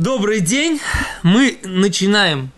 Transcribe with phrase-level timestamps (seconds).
[0.00, 0.80] Добрый день!
[1.22, 2.48] Мы начинаем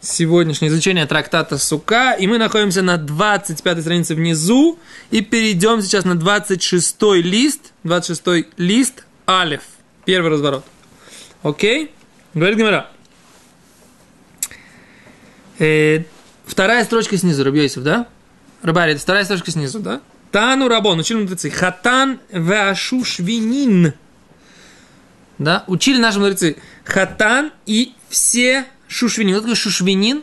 [0.00, 4.78] сегодняшнее изучение трактата Сука, и мы находимся на 25 странице внизу,
[5.10, 9.62] и перейдем сейчас на 26 лист, 26 лист Алиф,
[10.04, 10.64] первый разворот.
[11.42, 11.90] Окей?
[12.34, 12.88] Говорит Гимара.
[15.58, 16.04] Э,
[16.44, 18.06] вторая строчка снизу, Рабьёйсов, да?
[18.62, 20.02] Рабари, это вторая строчка снизу, да?
[20.30, 21.50] Тану Рабон, учили мудрецы.
[21.50, 23.94] Хатан веашушвинин.
[25.38, 25.64] Да?
[25.66, 26.56] Учили наши мудрецы.
[26.84, 29.34] Хатан и все шушвинин.
[29.34, 30.22] Что такое шушвинин?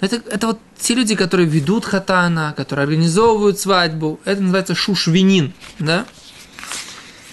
[0.00, 4.20] Это, это вот те люди, которые ведут хатана, которые организовывают свадьбу.
[4.24, 5.52] Это называется шушвинин.
[5.78, 6.06] Да?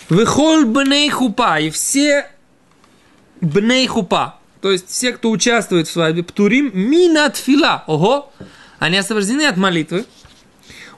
[0.10, 1.60] Выхоль бней хупа.
[1.60, 2.30] И все
[3.42, 4.40] бней хупа.
[4.62, 7.84] То есть все, кто участвует в свадьбе, птурим минат фила.
[7.88, 8.32] Ого!
[8.80, 10.06] Они освобождены от молитвы.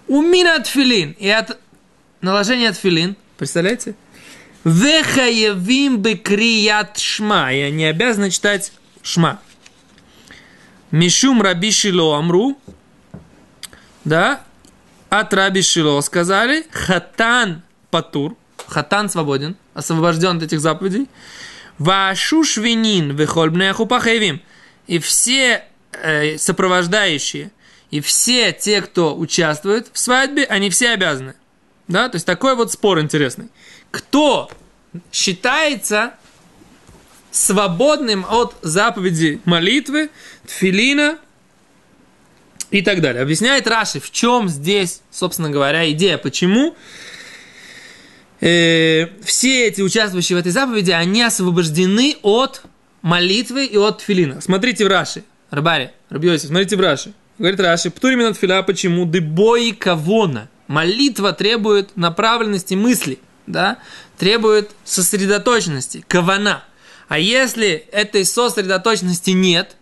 [0.08, 1.16] У минат филин.
[1.20, 1.60] И от
[2.22, 3.16] наложения от филин.
[3.38, 3.96] Представляете?
[4.64, 7.54] Вехаевим бекрият шма.
[7.54, 9.40] И они обязаны читать шма.
[10.92, 12.58] Мишум раби Шило амру.
[14.04, 14.42] Да.
[15.10, 16.66] От раби Шило сказали.
[16.72, 18.36] Хатан патур.
[18.68, 19.56] Хатан свободен.
[19.74, 21.08] Освобожден от этих заповедей.
[21.78, 24.42] Вашу швинин вехольбнеху пахаевим.
[24.88, 25.64] И все
[25.94, 27.52] э, сопровождающие,
[27.92, 31.36] и все те, кто участвует в свадьбе, они все обязаны.
[31.88, 33.50] Да, то есть такой вот спор интересный.
[33.92, 34.50] Кто
[35.12, 36.14] считается
[37.32, 40.10] свободным от заповеди молитвы,
[40.48, 41.18] тфилина
[42.72, 43.22] и так далее.
[43.22, 46.76] Объясняет Раши, в чем здесь, собственно говоря, идея, почему
[48.42, 52.64] э, все эти участвующие в этой заповеди, они освобождены от
[53.02, 54.42] молитвы и от тфилина.
[54.42, 57.14] Смотрите в Раши, Рабари, Рабиоси, смотрите в Раши.
[57.38, 59.06] Говорит Раши, птурим от филя, почему?
[59.06, 60.50] Дебои кавона.
[60.68, 63.18] Молитва требует направленности мысли,
[63.50, 63.80] да?
[64.18, 66.64] требует сосредоточенности, кавана.
[67.08, 69.76] А если этой сосредоточенности нет,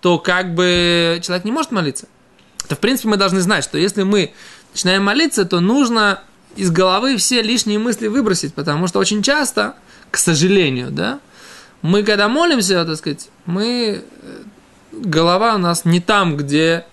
[0.00, 2.08] то как бы человек не может молиться.
[2.68, 4.32] То, в принципе, мы должны знать, что если мы
[4.72, 6.22] начинаем молиться, то нужно
[6.56, 9.74] из головы все лишние мысли выбросить, потому что очень часто,
[10.10, 11.20] к сожалению, да,
[11.82, 14.42] мы когда молимся, так сказать, мы э,
[14.92, 16.86] голова у нас не там, где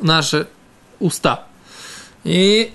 [0.00, 0.46] наши
[0.98, 1.46] уста.
[2.22, 2.72] И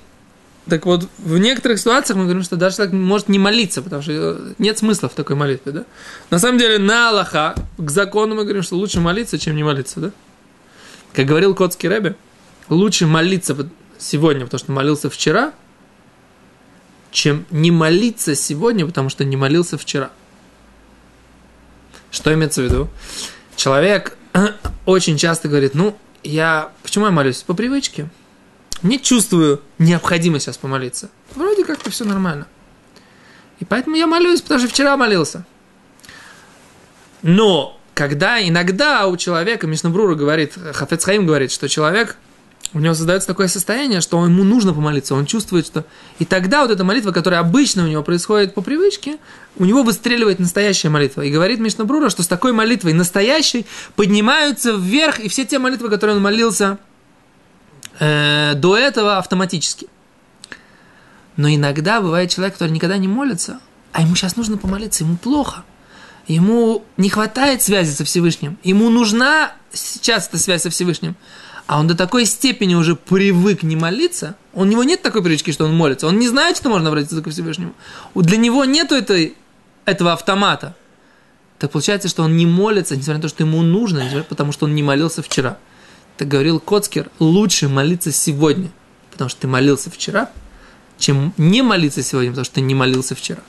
[0.70, 4.54] так вот, в некоторых ситуациях мы говорим, что даже человек может не молиться, потому что
[4.58, 5.86] нет смысла в такой молитве, да?
[6.30, 10.00] На самом деле, на Аллаха, к закону мы говорим, что лучше молиться, чем не молиться,
[10.00, 10.12] да?
[11.14, 12.16] Как говорил Котский Рэбе,
[12.70, 13.56] лучше молиться
[13.98, 15.54] сегодня, потому что молился вчера,
[17.12, 20.12] чем не молиться сегодня, потому что не молился вчера.
[22.12, 22.90] Что имеется в виду?
[23.56, 24.18] Человек
[24.86, 26.72] очень часто говорит, ну, я...
[26.84, 27.44] Почему я молюсь?
[27.44, 28.10] По привычке
[28.84, 31.10] не чувствую необходимость сейчас помолиться.
[31.36, 32.48] Вроде как-то все нормально.
[33.60, 35.46] И поэтому я молюсь, потому что вчера молился.
[37.22, 42.16] Но когда иногда у человека, Мишнабрура говорит, Хафецхаим говорит, что человек,
[42.74, 45.86] у него создается такое состояние, что ему нужно помолиться, он чувствует, что...
[46.20, 49.18] И тогда вот эта молитва, которая обычно у него происходит по привычке,
[49.58, 51.24] у него выстреливает настоящая молитва.
[51.24, 53.66] И говорит Мишнабрура, что с такой молитвой настоящей
[53.96, 56.78] поднимаются вверх и все те молитвы, которые он молился
[58.00, 59.88] э, до этого автоматически.
[61.38, 63.60] Но иногда бывает человек, который никогда не молится,
[63.92, 65.64] а ему сейчас нужно помолиться, ему плохо.
[66.28, 68.58] Ему не хватает связи со Всевышним.
[68.64, 71.16] Ему нужна сейчас эта связь со Всевышним.
[71.66, 75.66] А он до такой степени уже привык не молиться, у него нет такой привычки, что
[75.66, 76.08] он молится.
[76.08, 77.74] Он не знает, что можно обратиться к Всевышнему.
[78.16, 79.36] Для него нету этой,
[79.86, 80.76] этого автомата.
[81.60, 84.74] Так получается, что он не молится, несмотря на то, что ему нужно, потому что он
[84.74, 85.58] не молился вчера
[86.20, 88.72] так говорил Коцкер, лучше молиться сегодня,
[89.10, 90.30] потому что ты молился вчера,
[90.98, 93.40] чем не молиться сегодня, потому что ты не молился вчера.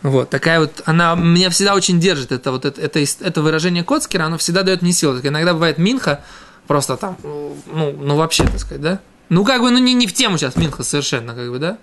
[0.00, 4.24] Вот, такая вот, она меня всегда очень держит, это вот это, это, это выражение Коцкера,
[4.24, 5.16] оно всегда дает мне силу.
[5.16, 6.24] Так иногда бывает Минха,
[6.66, 7.54] просто там, ну,
[7.92, 9.00] ну вообще, так сказать, да?
[9.28, 11.76] Ну, как бы, ну, не, не в тему сейчас Минха совершенно, как бы, да?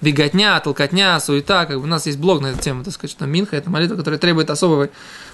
[0.00, 3.26] Беготня, толкотня, суета, как бы у нас есть блог на эту тему, так сказать, что
[3.26, 4.88] Минха– это молитва, которая требует особого,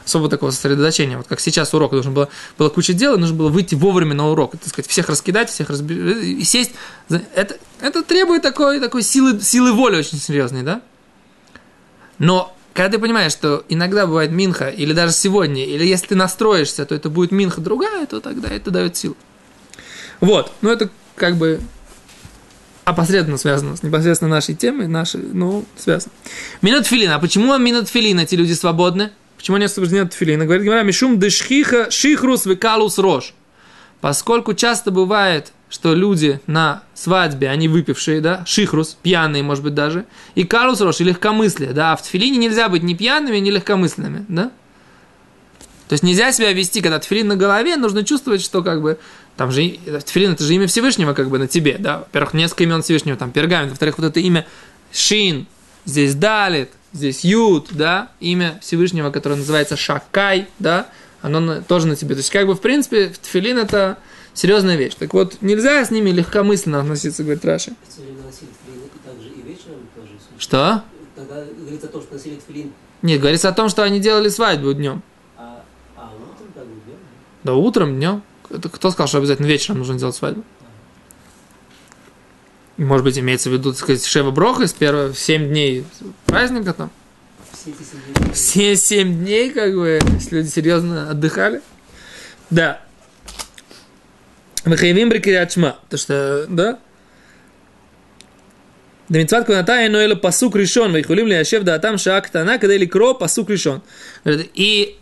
[0.05, 1.19] особого такого сосредоточения.
[1.19, 4.31] Вот как сейчас урок, должен было, было куча дел, и нужно было выйти вовремя на
[4.31, 6.73] урок, так сказать, всех раскидать, всех разбить, и сесть.
[7.35, 10.81] Это, это требует такой, такой силы, силы воли очень серьезной, да?
[12.19, 16.87] Но когда ты понимаешь, что иногда бывает Минха, или даже сегодня, или если ты настроишься,
[16.87, 19.17] то это будет Минха другая, то тогда это дает силу.
[20.21, 21.61] Вот, ну это как бы
[22.85, 26.13] опосредованно связано с непосредственно нашей темой, нашей, ну, связано.
[26.63, 27.17] Минут филина.
[27.17, 29.11] А почему минут филина эти люди свободны?
[29.37, 30.45] Почему они освобождены от филина?
[30.45, 33.35] Говорит Гимара, мишум дешхиха шихрус векалус рож.
[34.01, 40.05] Поскольку часто бывает что люди на свадьбе, они выпившие, да, шихрус, пьяные, может быть, даже,
[40.37, 44.25] и карус рош, и легкомыслие, да, а в тфилине нельзя быть ни пьяными, ни легкомысленными,
[44.29, 44.53] да.
[45.95, 48.99] То есть нельзя себя вести, когда тфилин на голове, нужно чувствовать, что как бы
[49.37, 51.99] там же тфилин это же имя Всевышнего как бы на тебе, да.
[51.99, 54.45] Во-первых, несколько имен Всевышнего, там пергамент, во-вторых, вот это имя
[54.91, 55.47] Шин,
[55.85, 60.89] здесь Далит, здесь Юд, да, имя Всевышнего, которое называется Шакай, да,
[61.23, 62.17] оно тоже на тебе.
[62.17, 63.97] То есть, как бы, в принципе, тфилин это
[64.33, 64.95] серьезная вещь.
[64.99, 67.77] Так вот, нельзя с ними легкомысленно относиться, говорит Раши.
[70.41, 70.83] Что?
[71.15, 72.73] Тогда говорится то, что носили тфилин.
[73.03, 75.01] Нет, говорится о том, что они делали свадьбу днем.
[75.37, 75.63] А,
[75.97, 76.97] а утром как бы днем?
[77.45, 78.23] Да утром, днем.
[78.49, 80.45] Кто сказал, что обязательно вечером нужно делать свадьбу?
[82.77, 85.85] Может быть, имеется в виду, так сказать, Шева Броха из первых 7 дней
[86.27, 86.91] праздника там.
[88.33, 91.63] Все 7 дней, как бы, если люди серьезно отдыхали.
[92.51, 92.81] Да.
[94.65, 95.79] Мы Махаевим брикириачма.
[95.89, 96.79] То что, да?
[99.09, 102.87] Дмитсват Кунатай, но или пасук решен, вейхулим ли ашев да там шаак тана, когда или
[102.87, 103.83] кро пасук решен.
[104.25, 104.99] И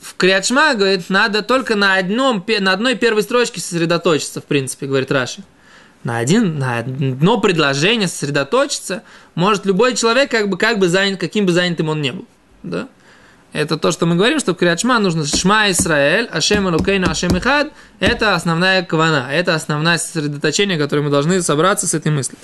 [0.00, 5.10] в Криачма, говорит, надо только на, одном, на одной первой строчке сосредоточиться, в принципе, говорит
[5.10, 5.42] Раши.
[6.04, 9.02] На, один, на одно предложение сосредоточиться
[9.34, 12.26] может любой человек, как бы, как бы занят, каким бы занятым он не был.
[12.62, 12.88] Да?
[13.52, 17.72] Это то, что мы говорим, что в Криачма нужно Шма Исраэль, Ашем Элукейну, Ашем Ихад.
[17.98, 22.38] Это основная квана, это основное сосредоточение, которое мы должны собраться с этой мыслью.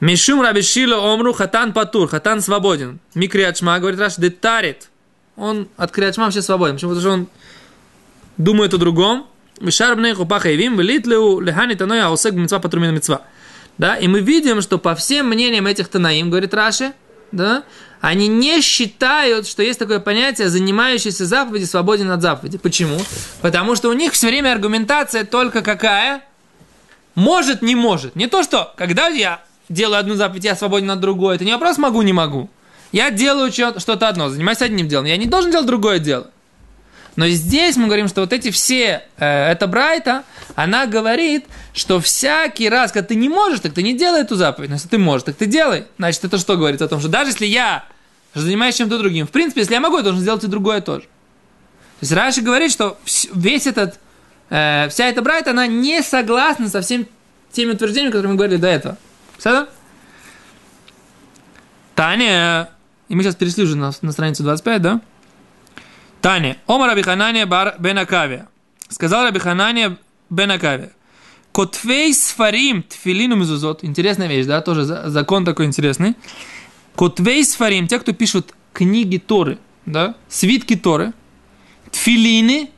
[0.00, 3.00] Мишум Рабишила Омру Хатан Патур, Хатан свободен.
[3.14, 4.88] Микриачма, говорит Раш, детарит.
[5.38, 6.74] Он от Криачма вообще свободен.
[6.74, 6.90] Почему?
[6.90, 7.28] Потому что он
[8.36, 9.26] думает о другом.
[9.60, 13.22] Мишар бней хупа хайвим, велитлеу лехани таной аусек мецва патрумина мецва.
[13.76, 16.92] Да, и мы видим, что по всем мнениям этих танаим, говорит Раши,
[17.30, 17.62] да,
[18.00, 22.58] они не считают, что есть такое понятие, занимающийся заповеди свободен от заповеди.
[22.58, 22.98] Почему?
[23.40, 26.22] Потому что у них все время аргументация только какая?
[27.14, 28.16] Может, не может.
[28.16, 31.36] Не то, что когда я делаю одну заповедь, я свободен от другой.
[31.36, 32.48] Это не вопрос могу, не могу.
[32.92, 35.06] Я делаю что-то одно, занимаюсь одним делом.
[35.06, 36.30] Я не должен делать другое дело.
[37.18, 40.22] Но здесь мы говорим, что вот эти все, э, это Брайта,
[40.54, 44.70] она говорит, что всякий раз, когда ты не можешь, так ты не делай эту заповедь.
[44.70, 45.86] Но если ты можешь, так ты делай.
[45.98, 47.84] Значит, это что говорит о том, что даже если я
[48.34, 51.02] занимаюсь чем-то другим, в принципе, если я могу, я должен сделать и другое тоже.
[51.02, 52.96] То есть Раши говорит, что
[53.34, 53.98] весь этот,
[54.50, 57.08] э, вся эта Брайта, она не согласна со всеми
[57.50, 58.96] теми утверждениями, которые мы говорили до этого.
[59.38, 59.66] Все?
[61.96, 62.70] Таня,
[63.08, 65.00] и мы сейчас перешли уже на, на страницу 25, да?
[66.20, 68.48] Таня, Ома Рабиханания бар бен Акавия.
[68.88, 69.96] Сказал Рабиханания
[70.30, 70.92] бен Акавия.
[71.52, 73.82] Котфей сфарим тфилину мезузот.
[73.82, 74.60] Интересная вещь, да?
[74.60, 76.14] Тоже закон такой интересный.
[76.94, 80.14] Котвей сфарим, те, кто пишут книги Торы, да?
[80.28, 81.12] Свитки Торы.
[81.90, 82.70] Тфилины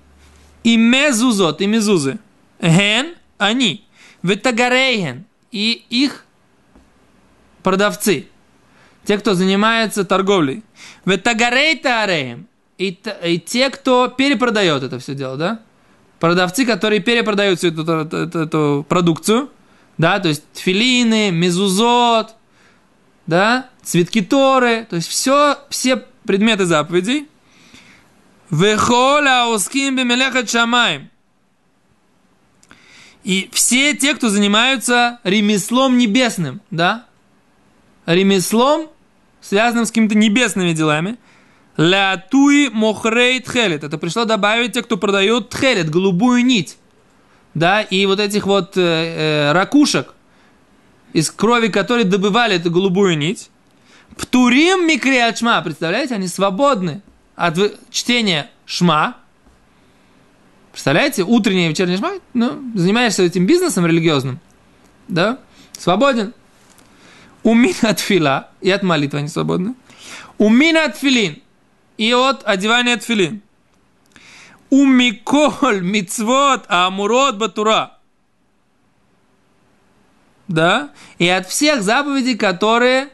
[0.63, 2.19] и мезузот, и мезузы.
[2.61, 3.85] Ген, они.
[4.23, 5.25] Ветагарейген.
[5.51, 6.25] И их
[7.63, 8.29] продавцы,
[9.11, 10.63] те, кто занимается торговлей.
[11.05, 12.47] Ветагарейта ареем.
[12.79, 15.63] И, и те, кто перепродает это все дело, да?
[16.21, 19.51] Продавцы, которые перепродают всю эту, эту, эту, продукцию,
[19.99, 22.37] да, то есть филины, мезузот,
[23.27, 27.27] да, цветки Торы, то есть все, все предметы заповедей.
[28.49, 31.11] Вехола уским бемелехат шамаем.
[33.25, 37.07] И все те, кто занимаются ремеслом небесным, да,
[38.07, 38.89] ремеслом,
[39.41, 41.17] связанным с какими-то небесными делами.
[41.77, 43.85] Лятуи мохрей тхелет.
[43.85, 46.77] Это пришло добавить те, кто продает тхелет, голубую нить.
[47.55, 50.15] Да, и вот этих вот э, э, ракушек,
[51.13, 53.51] из крови которой добывали эту голубую нить.
[54.17, 55.61] Птурим микриат шма.
[55.63, 57.03] Представляете, они свободны
[57.35, 57.57] от
[57.91, 59.17] чтения шма.
[60.73, 64.39] Представляете, утренний и вечерний шма, ну, занимаешься этим бизнесом религиозным,
[65.09, 65.39] да,
[65.77, 66.33] свободен.
[67.43, 69.75] Умина тфила, и от молитвы они свободны.
[70.39, 71.43] Умина тфилин,
[71.97, 73.43] и от одевания тфилин.
[74.71, 77.99] Умиколь мицвод амурот батура.
[80.49, 80.91] Да?
[81.19, 83.09] И от всех заповедей, которые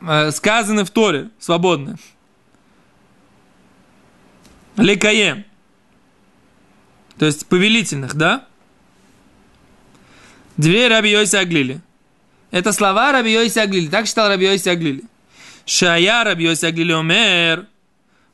[0.00, 1.96] э, сказаны в Торе, свободны.
[4.76, 5.44] Лекаем.
[7.18, 8.46] То есть повелительных, да?
[10.56, 11.80] Две раби Йоси Аглили.
[12.56, 13.88] Это слова Раби Йоси Аглили.
[13.88, 15.02] Так считал Раби Йоси Аглили.
[15.66, 17.66] Шая Раби Йоси Аглили омер.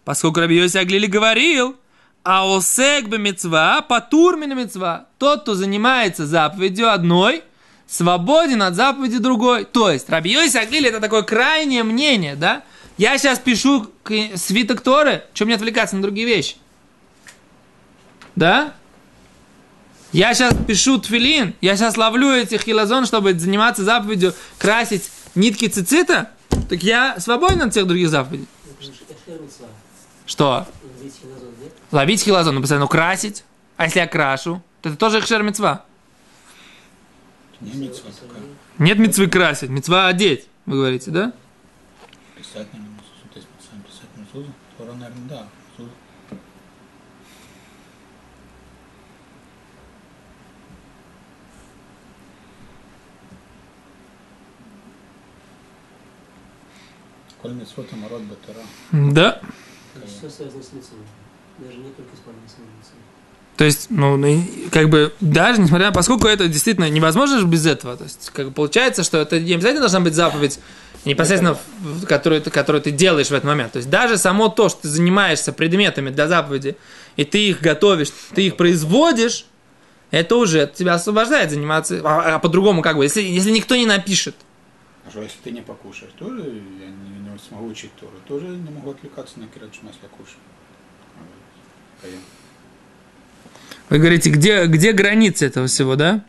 [0.05, 1.75] Поскольку Раби Йоси Аглили говорил,
[2.23, 5.07] а осек бы мецва, патур мецва.
[5.19, 7.43] Тот, кто занимается заповедью одной,
[7.89, 9.65] свободен от заповеди другой.
[9.65, 12.63] То есть, Раби Йоси Аглили это такое крайнее мнение, да?
[12.99, 13.91] Я сейчас пишу
[14.37, 16.55] свиток Торы, что мне отвлекаться на другие вещи?
[18.37, 18.75] Да?
[20.13, 26.31] Я сейчас пишу тфилин, я сейчас ловлю этих хилозон, чтобы заниматься заповедью красить нитки цицита,
[26.69, 28.47] так я свободен от всех других заповедей.
[30.27, 30.67] Что?
[31.91, 32.55] Ловить хилозон, нет?
[32.55, 33.45] Ну, постоянно, красить.
[33.79, 35.85] А если я крашу, то это тоже хшер мецва.
[37.61, 38.43] Не митцва такая.
[38.79, 41.33] Нет мецвы красить, мецва одеть, вы говорите, да?
[42.37, 42.99] Писать на нем
[43.33, 43.49] то есть
[43.87, 44.09] писать
[44.79, 45.47] наверное, да.
[58.93, 59.41] Да.
[59.95, 60.99] То есть все связано с лицом.
[61.59, 62.93] Даже не только самого лица.
[63.57, 67.97] То есть, ну, ну, как бы, даже несмотря, поскольку это действительно невозможно же без этого,
[67.97, 70.59] то есть, как бы получается, что это не обязательно должна быть заповедь,
[71.05, 71.59] непосредственно,
[72.09, 73.73] которую, ты, которую ты делаешь в этот момент.
[73.73, 76.77] То есть, даже само то, что ты занимаешься предметами для заповеди,
[77.17, 79.45] и ты их готовишь, ты их производишь,
[80.11, 84.35] это уже тебя освобождает заниматься, а, а по-другому как бы, если, если никто не напишет.
[85.05, 88.71] А что, если ты не покушаешь, тоже я не, не смогу учить Тору, тоже не
[88.71, 90.39] могу отвлекаться на Кират Шма, если я кушаю.
[91.17, 92.21] А, поем.
[93.89, 96.25] Вы говорите, где, где границы этого всего, да?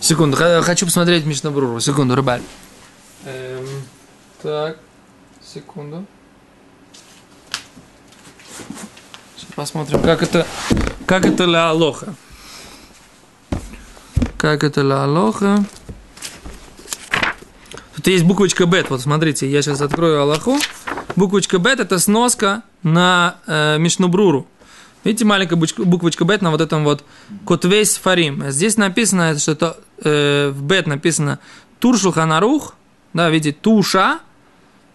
[0.00, 1.80] Секунду, хочу посмотреть Мишнабруру.
[1.80, 2.42] Секунду, рыбаль.
[3.24, 3.66] Эм,
[4.42, 4.78] так,
[5.42, 6.06] секунду.
[9.36, 10.46] Сейчас посмотрим, как это,
[11.06, 12.14] как это ла алоха.
[14.38, 15.34] Как это ла.
[17.96, 18.88] Тут есть буквочка бет.
[18.88, 20.56] Вот смотрите, я сейчас открою Аллаху.
[21.16, 24.46] Буквочка бет это сноска на э, Мишнубруру.
[25.02, 27.04] Видите, маленькая буквочка бет на вот этом вот
[27.44, 28.48] Котвейс Фарим.
[28.50, 31.40] Здесь написано, что это э, в бет написано
[31.80, 32.76] Тур Ханарух,
[33.14, 34.20] да, видите, Туша,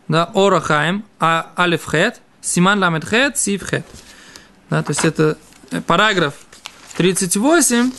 [0.08, 3.86] да, Орахаем, а Алифхет, Симан Ламедхет, Сивхет.
[4.70, 5.38] Да, то есть это
[5.72, 6.36] э, параграф
[6.96, 7.92] 38,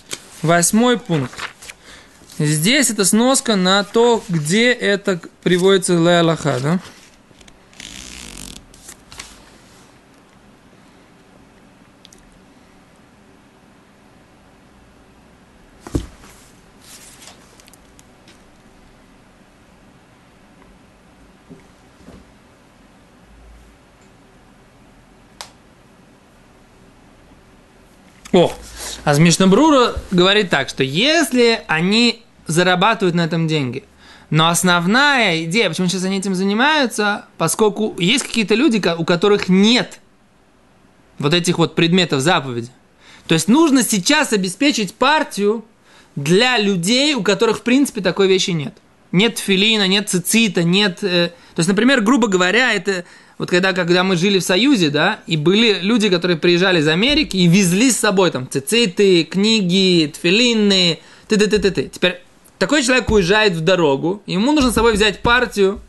[0.44, 1.32] восьмой пункт.
[2.38, 6.80] Здесь это сноска на то, где это приводится Ле Аллаха, да?
[28.32, 28.52] О,
[29.04, 33.84] а Мишнабрура говорит так, что если они зарабатывают на этом деньги,
[34.30, 40.00] но основная идея, почему сейчас они этим занимаются, поскольку есть какие-то люди, у которых нет
[41.18, 42.70] вот этих вот предметов заповеди.
[43.26, 45.64] То есть нужно сейчас обеспечить партию
[46.16, 48.74] для людей, у которых, в принципе, такой вещи нет.
[49.12, 51.02] Нет филина, нет цицита, нет...
[51.02, 53.04] э, То есть, например, грубо говоря, это
[53.38, 57.36] вот когда, когда мы жили в Союзе, да, и были люди, которые приезжали из Америки
[57.36, 62.22] и везли с собой там цициты, книги, тфилины, ты ты ты ты ты Теперь
[62.58, 65.80] такой человек уезжает в дорогу, ему нужно с собой взять партию.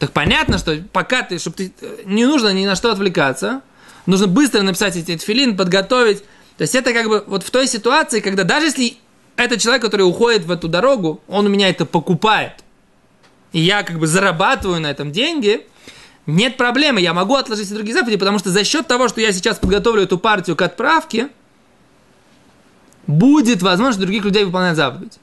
[0.00, 3.62] Так понятно, что пока ты, чтобы ты, э, не нужно ни на что отвлекаться,
[4.06, 6.24] нужно быстро написать эти тфилин, подготовить.
[6.56, 8.96] То есть это как бы вот в той ситуации, когда даже если
[9.36, 12.64] этот человек, который уходит в эту дорогу, он у меня это покупает,
[13.52, 15.66] и я как бы зарабатываю на этом деньги,
[16.26, 19.32] нет проблемы, я могу отложить все другие заповеди, потому что за счет того, что я
[19.32, 21.28] сейчас подготовлю эту партию к отправке,
[23.06, 25.18] будет возможность других людей выполнять заповедь.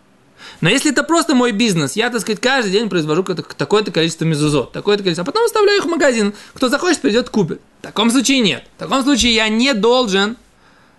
[0.62, 4.72] Но если это просто мой бизнес, я, так сказать, каждый день произвожу такое-то количество мезузот,
[4.72, 6.34] такое-то количество, а потом оставляю их в магазин.
[6.54, 7.62] Кто захочет, придет, купит.
[7.80, 8.64] В таком случае нет.
[8.76, 10.38] В таком случае я не должен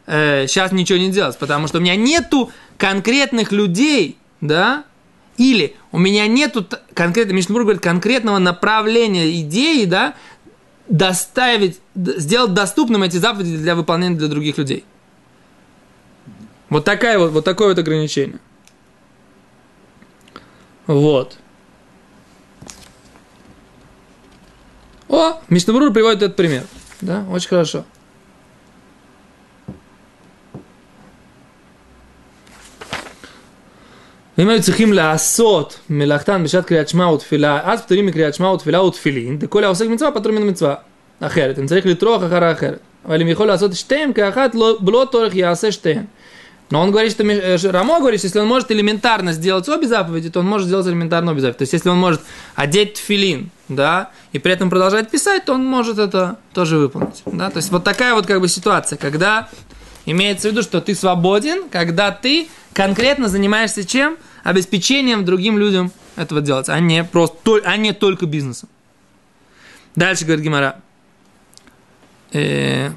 [0.06, 4.84] э, сейчас ничего не делать, потому что у меня нету конкретных людей, да,
[5.40, 10.14] или у меня нету конкретно, Мишнбург говорит, конкретного направления идеи, да,
[10.86, 14.84] доставить, сделать доступным эти заповеди для выполнения для других людей.
[16.68, 18.38] Вот, такая вот, вот такое вот ограничение.
[20.86, 21.38] Вот.
[25.08, 26.64] О, Мишнабрур приводит этот пример.
[27.00, 27.86] Да, очень хорошо.
[34.39, 39.39] אם היו צריכים לעשות מלאכתן בשעת קריאת שמע ותפילה, אז פטורים מקריאת שמע ותפילה ותפילין,
[39.39, 40.75] דכל העוסק מצווה פטור מן המצווה.
[41.19, 42.79] אחרת, אם צריך לטרוח אחר האחרת.
[43.05, 46.05] אבל אם יכול לעשות שתיהם כאחת, לא, בלא טורח יעשה שתיהם.
[46.71, 49.69] Но он говорит, что Ми- э, что Рамо говорит, что если он может элементарно сделать
[49.69, 51.59] обе заповеди, то он может сделать элементарно обе заповеди.
[51.59, 52.21] То есть, если он может
[52.55, 57.21] одеть филин, да, и при этом продолжать писать, то он может это тоже выполнить.
[57.25, 57.51] Да?
[57.51, 59.47] То есть, вот такая вот как бы ситуация, когда
[60.07, 64.17] имеется в виду, что ты свободен, когда ты конкретно занимаешься чем?
[64.42, 68.68] обеспечением другим людям этого делать, а не, просто, а не только бизнесом.
[69.94, 70.80] Дальше говорит Гимара.
[72.32, 72.90] Э,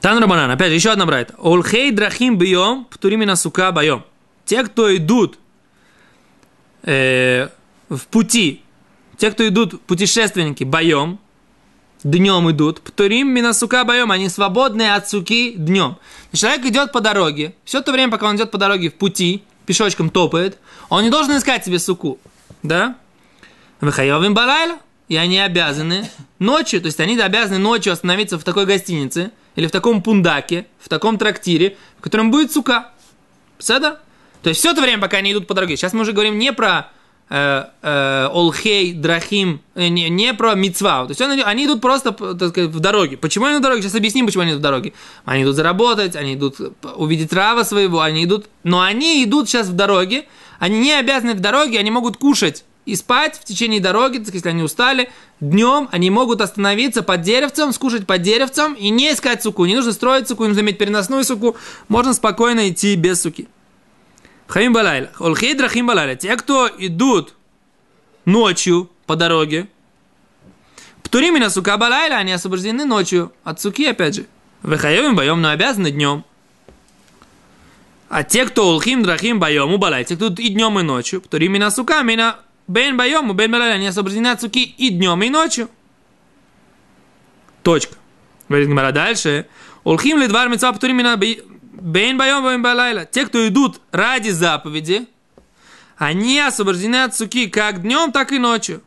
[0.00, 1.34] Танрабанан, опять же, еще одна брайта.
[1.38, 4.04] Олхей драхим бьем, птуримина сука боем.
[4.44, 5.38] Те, кто идут
[6.82, 7.48] э,
[7.88, 8.62] в пути,
[9.16, 11.18] те, кто идут путешественники боем,
[12.04, 15.96] днем идут, птурим минасука боем, они свободные от суки днем.
[16.32, 20.10] Человек идет по дороге, все то время, пока он идет по дороге в пути, пешочком
[20.10, 20.58] топает,
[20.90, 22.18] он не должен искать себе суку,
[22.62, 22.96] да?
[23.80, 26.08] Выхаевым балайла, и они обязаны
[26.38, 30.88] ночью, то есть они обязаны ночью остановиться в такой гостинице, или в таком пундаке, в
[30.88, 32.90] таком трактире, в котором будет сука.
[33.58, 34.00] Седа?
[34.42, 35.76] То есть все это время, пока они идут по дороге.
[35.76, 36.90] Сейчас мы уже говорим не про
[37.30, 41.04] Олхей, Драхим, э, не, не про Мицва.
[41.04, 43.16] То есть он, они идут просто так сказать, в дороге.
[43.16, 43.82] Почему они на дороге?
[43.82, 44.92] Сейчас объясним, почему они идут в дороге.
[45.24, 46.56] Они идут заработать, они идут
[46.96, 48.46] увидеть рава своего, они идут...
[48.62, 50.26] Но они идут сейчас в дороге,
[50.58, 54.50] они не обязаны в дороге, они могут кушать и спать в течение дороги, так, если
[54.50, 55.10] они устали.
[55.40, 59.64] Днем они могут остановиться под деревцем, скушать под деревцем и не искать суку.
[59.64, 61.56] Не нужно строить суку, не нужно иметь переносную суку.
[61.88, 63.48] Можно спокойно идти без суки.
[64.46, 65.10] Хаим балайла.
[65.18, 66.16] Олхей драхим балайла.
[66.16, 67.34] Те, кто идут
[68.24, 69.68] ночью по дороге,
[71.02, 74.26] Птуримина сука балайла, они освобождены ночью от суки, опять же.
[74.62, 76.24] Выхаевым боем, но обязаны днем.
[78.08, 82.02] А те, кто улхим драхим боем, убалай, те, кто и днем, и ночью, птуримина сука,
[82.02, 85.68] мина Бен байом, бен балайла, они освобождены от суки и днем, и ночью.
[87.62, 87.94] Точка.
[88.48, 89.46] Говорит Гмара дальше.
[89.84, 91.18] Улхим ли двар мецва птуримина
[91.80, 93.04] бен байом, бен балайла.
[93.04, 95.06] Те, кто идут ради заповеди,
[95.96, 98.82] они освобождены от суки как днем, так и ночью.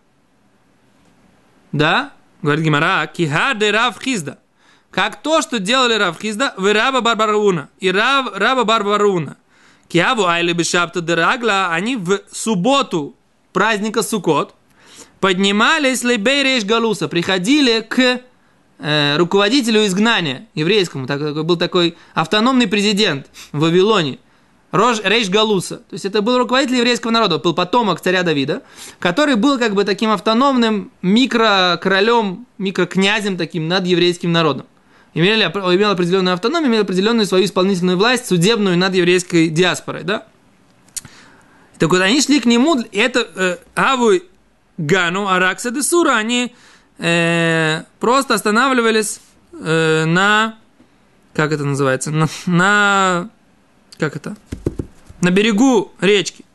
[1.71, 2.13] Да?
[2.41, 4.39] Говорит Гимара, кихаде рав хизда.
[4.91, 7.69] Как то, что делали рав хизда, вы раба барбаруна.
[7.79, 9.37] И рав, раба барбаруна.
[9.87, 13.15] Киаву айли бешапта дерагла, они в субботу
[13.53, 14.53] праздника Сукот
[15.19, 18.21] поднимались лейбей рейш галуса, приходили к
[18.79, 24.19] э, руководителю изгнания еврейскому, так, был такой автономный президент в Вавилоне,
[24.71, 25.77] Рож, Рейш Галуса.
[25.77, 28.63] То есть это был руководитель еврейского народа, был потомок царя Давида,
[28.99, 34.65] который был как бы таким автономным микрокоролем, микрокнязем таким над еврейским народом.
[35.13, 40.25] Имели, имел определенную автономию, имел определенную свою исполнительную власть, судебную над еврейской диаспорой, да?
[41.79, 44.19] Так вот, они шли к нему, это э, Аву
[44.77, 46.53] Гану, Аракса де Сура, они
[46.97, 49.19] э, просто останавливались
[49.53, 50.57] э, на,
[51.33, 53.29] как это называется, на, на,
[53.97, 54.35] как это,
[55.21, 56.45] на берегу речки.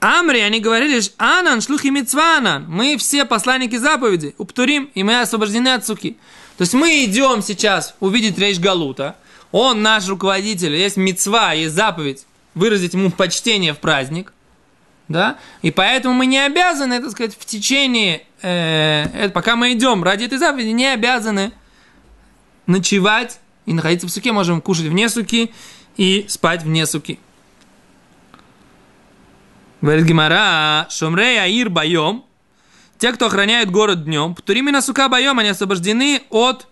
[0.00, 5.86] Амри, они говорили, Анан, шлухи мицванан, мы все посланники заповеди, уптурим, и мы освобождены от
[5.86, 6.16] суки.
[6.56, 9.16] То есть мы идем сейчас увидеть речь Галута,
[9.52, 14.32] он наш руководитель, есть мицва, есть заповедь, выразить ему почтение в праздник,
[15.12, 20.24] да, и поэтому мы не обязаны, так сказать, в течение, э, пока мы идем ради
[20.24, 21.52] этой заповеди, не обязаны
[22.66, 25.52] ночевать и находиться в суке, можем кушать вне суки
[25.96, 27.20] и спать вне суки.
[29.80, 32.24] Говорит Гимара, Шумрей Аир Байом,
[32.98, 36.68] те, кто охраняет город днем, Птуримина сука боем, они освобождены от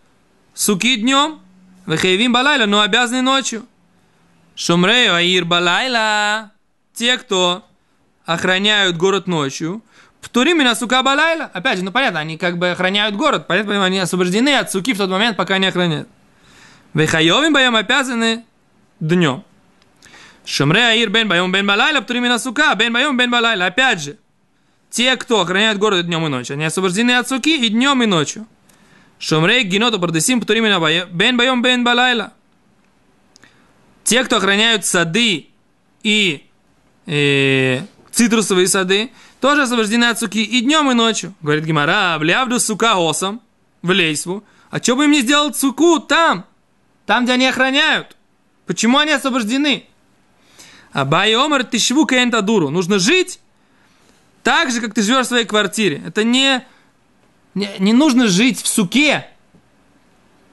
[0.54, 1.40] суки днем,
[1.86, 3.66] Вехаевим Балайла, но обязаны ночью.
[4.54, 6.52] Шумрею Аир Балайла.
[6.94, 7.64] Те, кто
[8.32, 9.82] охраняют город ночью.
[10.20, 11.50] Птуримина сука Балайла.
[11.52, 13.46] Опять же, ну понятно, они как бы охраняют город.
[13.48, 16.08] Понятно, они освобождены от суки в тот момент, пока они охраняют.
[16.94, 18.44] Вехайовим боем обязаны
[19.00, 19.44] днем.
[20.44, 22.00] Шумре Аир бен боем бен Балайла.
[22.02, 23.66] Птуримина сука бен боем бен Балайла.
[23.66, 24.18] Опять же,
[24.90, 28.46] те, кто охраняют город днем и ночью, они освобождены от суки и днем, и ночью.
[29.18, 30.78] Шумрей геноту бардесим птуримина
[31.10, 32.32] бен боем бен Балайла.
[34.04, 35.48] Те, кто охраняют сады
[36.02, 36.46] и
[37.06, 37.80] э,
[38.12, 41.34] цитрусовые сады, тоже освобождены от суки и днем, и ночью.
[41.40, 43.40] Говорит Гимара, влявду сука осом
[43.82, 44.44] в лейсву.
[44.70, 46.44] А что бы им не сделать суку там?
[47.06, 48.16] Там, где они охраняют.
[48.66, 49.84] Почему они освобождены?
[50.92, 52.06] А байомар тишву
[52.42, 52.70] дуру.
[52.70, 53.40] Нужно жить
[54.42, 56.02] так же, как ты живешь в своей квартире.
[56.06, 56.64] Это не,
[57.54, 59.26] не, не нужно жить в суке,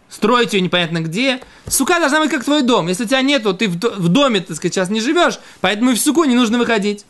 [0.10, 1.42] строить ее непонятно где.
[1.68, 2.88] Сука должна быть как твой дом.
[2.88, 6.00] Если тебя нету, ты в, в доме, так сказать, сейчас не живешь, поэтому и в
[6.00, 7.06] суку не нужно выходить.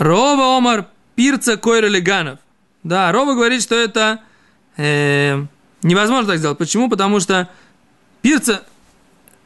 [0.00, 2.40] Рова Омар Пирца Койра Леганов.
[2.82, 4.20] Да, Рова говорит, что это
[4.76, 5.44] э,
[5.82, 6.58] невозможно так сделать.
[6.58, 6.88] Почему?
[6.88, 7.48] Потому что
[8.22, 8.64] Пирца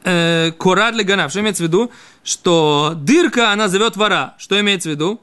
[0.03, 0.95] э, Корад.
[1.29, 1.91] Что имеется в виду?
[2.23, 4.33] Что дырка, она зовет вора.
[4.39, 5.21] Что имеется в виду?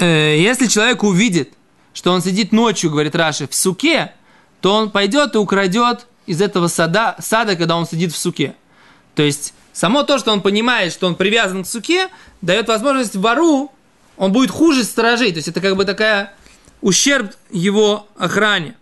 [0.00, 1.52] э, если человек увидит,
[1.92, 4.12] что он сидит ночью, говорит Раши, в суке,
[4.60, 8.54] то он пойдет и украдет из этого сада, сада, когда он сидит в суке.
[9.14, 12.08] То есть, само то, что он понимает, что он привязан к суке,
[12.42, 13.72] дает возможность вору,
[14.16, 15.30] он будет хуже сторожей.
[15.30, 16.34] То есть, это как бы такая
[16.80, 18.76] ущерб его охране.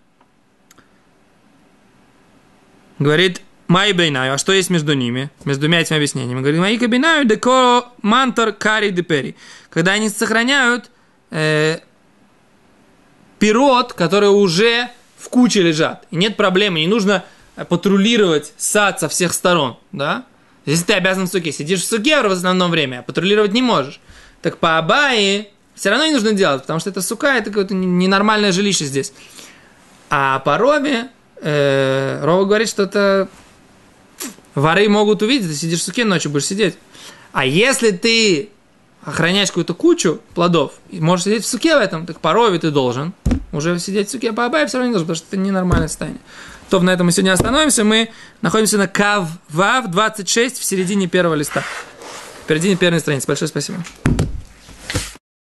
[2.98, 6.40] Говорит, Май бейнаю, а что есть между ними, между двумя этими объяснениями?
[6.40, 9.36] Говорит, Май кабинаю деко мантор кари депери.
[9.68, 10.90] Когда они сохраняют
[11.30, 11.80] э,
[13.38, 16.06] пирот, которые уже в куче лежат.
[16.10, 17.24] И нет проблемы, не нужно
[17.68, 20.24] патрулировать сад со всех сторон, да?
[20.70, 24.00] Если ты обязан в суке, сидишь в суке в основном время, а патрулировать не можешь.
[24.42, 28.52] Так по Абае все равно не нужно делать, потому что это сука, это какое-то ненормальное
[28.52, 29.12] жилище здесь.
[30.10, 31.08] А по Рове,
[31.40, 33.28] э, Рова говорит, что это
[34.54, 36.76] воры могут увидеть, ты сидишь в суке ночью, будешь сидеть.
[37.32, 38.50] А если ты
[39.02, 42.70] охраняешь какую-то кучу плодов, и можешь сидеть в суке в этом, так по Рове ты
[42.70, 43.14] должен
[43.52, 45.88] уже сидеть в суке, а по Абае все равно не должен, потому что это ненормальное
[45.88, 46.20] состояние.
[46.70, 47.84] То на этом мы сегодня остановимся.
[47.84, 48.10] Мы
[48.42, 51.62] находимся на Кав Вав 26 в середине первого листа.
[52.44, 53.26] В середине первой страницы.
[53.26, 53.82] Большое спасибо.